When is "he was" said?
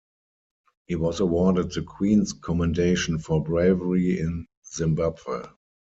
0.87-1.19